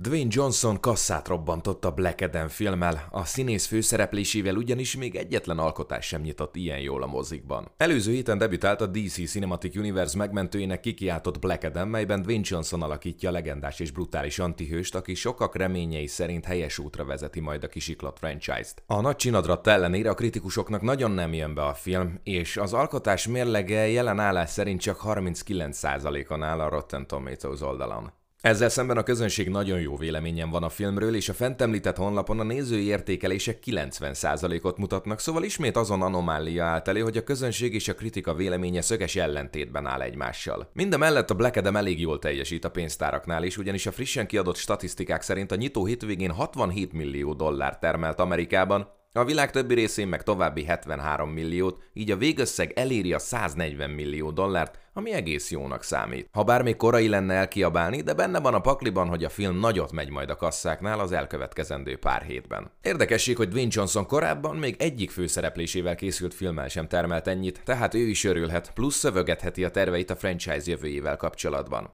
Dwayne 0.00 0.28
Johnson 0.30 0.80
kasszát 0.80 1.28
robbantott 1.28 1.84
a 1.84 1.90
Black 1.90 2.20
Adam 2.20 2.48
filmmel, 2.48 3.08
a 3.10 3.24
színész 3.24 3.66
főszereplésével 3.66 4.56
ugyanis 4.56 4.96
még 4.96 5.16
egyetlen 5.16 5.58
alkotás 5.58 6.06
sem 6.06 6.20
nyitott 6.20 6.56
ilyen 6.56 6.78
jól 6.78 7.02
a 7.02 7.06
mozikban. 7.06 7.70
Előző 7.76 8.12
héten 8.12 8.38
debütált 8.38 8.80
a 8.80 8.86
DC 8.86 9.30
Cinematic 9.30 9.76
Universe 9.76 10.16
megmentőjének 10.16 10.80
kikiáltott 10.80 11.38
Black 11.38 11.64
Adam, 11.64 11.88
melyben 11.88 12.22
Dwayne 12.22 12.44
Johnson 12.44 12.82
alakítja 12.82 13.28
a 13.28 13.32
legendás 13.32 13.80
és 13.80 13.90
brutális 13.90 14.38
antihőst, 14.38 14.94
aki 14.94 15.14
sokak 15.14 15.56
reményei 15.56 16.06
szerint 16.06 16.44
helyes 16.44 16.78
útra 16.78 17.04
vezeti 17.04 17.40
majd 17.40 17.64
a 17.64 17.68
kisiklott 17.68 18.18
franchise-t. 18.18 18.82
A 18.86 19.00
nagy 19.00 19.16
csinadrat 19.16 19.66
ellenére 19.66 20.10
a 20.10 20.14
kritikusoknak 20.14 20.82
nagyon 20.82 21.10
nem 21.10 21.32
jön 21.32 21.54
be 21.54 21.64
a 21.64 21.74
film, 21.74 22.20
és 22.22 22.56
az 22.56 22.72
alkotás 22.72 23.26
mérlege 23.26 23.88
jelen 23.88 24.18
állás 24.18 24.50
szerint 24.50 24.80
csak 24.80 25.00
39%-on 25.04 26.42
áll 26.42 26.60
a 26.60 26.68
Rotten 26.68 27.06
Tomatoes 27.06 27.60
oldalon. 27.60 28.12
Ezzel 28.40 28.68
szemben 28.68 28.96
a 28.96 29.02
közönség 29.02 29.48
nagyon 29.48 29.80
jó 29.80 29.96
véleményen 29.96 30.50
van 30.50 30.62
a 30.62 30.68
filmről, 30.68 31.14
és 31.14 31.28
a 31.28 31.32
fent 31.32 31.62
említett 31.62 31.96
honlapon 31.96 32.40
a 32.40 32.42
nézői 32.42 32.84
értékelések 32.84 33.58
90%-ot 33.66 34.78
mutatnak, 34.78 35.20
szóval 35.20 35.42
ismét 35.42 35.76
azon 35.76 36.02
anomália 36.02 36.64
állt 36.64 36.88
elő, 36.88 37.00
hogy 37.00 37.16
a 37.16 37.24
közönség 37.24 37.74
és 37.74 37.88
a 37.88 37.94
kritika 37.94 38.34
véleménye 38.34 38.80
szöges 38.80 39.16
ellentétben 39.16 39.86
áll 39.86 40.00
egymással. 40.00 40.70
Mindemellett 40.72 41.30
a 41.30 41.34
Black 41.34 41.56
Adam 41.56 41.76
elég 41.76 42.00
jól 42.00 42.18
teljesít 42.18 42.64
a 42.64 42.70
pénztáraknál 42.70 43.42
is, 43.42 43.56
ugyanis 43.56 43.86
a 43.86 43.92
frissen 43.92 44.26
kiadott 44.26 44.56
statisztikák 44.56 45.22
szerint 45.22 45.52
a 45.52 45.56
nyitó 45.56 45.84
hétvégén 45.84 46.30
67 46.30 46.92
millió 46.92 47.34
dollár 47.34 47.78
termelt 47.78 48.20
Amerikában, 48.20 48.97
a 49.12 49.24
világ 49.24 49.50
többi 49.50 49.74
részén 49.74 50.08
meg 50.08 50.22
további 50.22 50.64
73 50.64 51.30
milliót, 51.30 51.82
így 51.92 52.10
a 52.10 52.16
végösszeg 52.16 52.72
eléri 52.74 53.12
a 53.12 53.18
140 53.18 53.90
millió 53.90 54.30
dollárt, 54.30 54.78
ami 54.92 55.12
egész 55.12 55.50
jónak 55.50 55.82
számít. 55.82 56.28
Ha 56.32 56.44
bár 56.44 56.76
korai 56.76 57.08
lenne 57.08 57.34
elkiabálni, 57.34 58.00
de 58.00 58.14
benne 58.14 58.40
van 58.40 58.54
a 58.54 58.60
pakliban, 58.60 59.08
hogy 59.08 59.24
a 59.24 59.28
film 59.28 59.58
nagyot 59.58 59.92
megy 59.92 60.10
majd 60.10 60.30
a 60.30 60.36
kasszáknál 60.36 61.00
az 61.00 61.12
elkövetkezendő 61.12 61.96
pár 61.96 62.22
hétben. 62.22 62.70
Érdekesség, 62.82 63.36
hogy 63.36 63.48
Dwayne 63.48 63.70
Johnson 63.72 64.06
korábban 64.06 64.56
még 64.56 64.76
egyik 64.78 65.10
főszereplésével 65.10 65.94
készült 65.94 66.34
filmmel 66.34 66.68
sem 66.68 66.88
termelt 66.88 67.26
ennyit, 67.26 67.60
tehát 67.64 67.94
ő 67.94 68.08
is 68.08 68.24
örülhet, 68.24 68.72
plusz 68.74 68.96
szövögetheti 68.96 69.64
a 69.64 69.70
terveit 69.70 70.10
a 70.10 70.16
franchise 70.16 70.70
jövőjével 70.70 71.16
kapcsolatban. 71.16 71.86